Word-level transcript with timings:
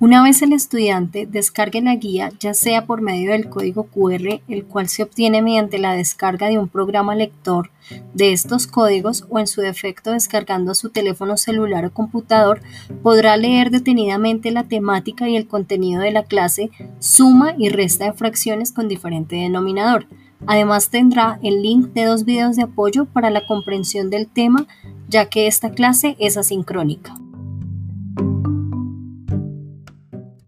Una 0.00 0.22
vez 0.22 0.40
el 0.40 0.54
estudiante 0.54 1.26
descargue 1.26 1.82
la 1.82 1.94
guía, 1.94 2.32
ya 2.40 2.54
sea 2.54 2.86
por 2.86 3.02
medio 3.02 3.32
del 3.32 3.50
código 3.50 3.82
QR, 3.84 4.40
el 4.48 4.64
cual 4.64 4.88
se 4.88 5.02
obtiene 5.02 5.42
mediante 5.42 5.78
la 5.78 5.92
descarga 5.92 6.48
de 6.48 6.58
un 6.58 6.68
programa 6.68 7.14
lector 7.14 7.70
de 8.14 8.32
estos 8.32 8.66
códigos 8.66 9.26
o 9.28 9.38
en 9.38 9.46
su 9.46 9.60
defecto 9.60 10.12
descargando 10.12 10.72
a 10.72 10.74
su 10.74 10.88
teléfono 10.88 11.36
celular 11.36 11.84
o 11.84 11.92
computador, 11.92 12.62
podrá 13.02 13.36
leer 13.36 13.70
detenidamente 13.70 14.50
la 14.52 14.64
temática 14.64 15.28
y 15.28 15.36
el 15.36 15.46
contenido 15.46 16.00
de 16.00 16.12
la 16.12 16.22
clase, 16.22 16.70
suma 16.98 17.54
y 17.58 17.68
resta 17.68 18.06
de 18.06 18.14
fracciones 18.14 18.72
con 18.72 18.88
diferente 18.88 19.36
denominador. 19.36 20.06
Además 20.46 20.88
tendrá 20.88 21.38
el 21.42 21.60
link 21.60 21.88
de 21.88 22.06
dos 22.06 22.24
videos 22.24 22.56
de 22.56 22.62
apoyo 22.62 23.04
para 23.04 23.28
la 23.28 23.44
comprensión 23.44 24.08
del 24.08 24.28
tema, 24.28 24.66
ya 25.10 25.26
que 25.26 25.46
esta 25.46 25.72
clase 25.72 26.16
es 26.18 26.38
asincrónica. 26.38 27.19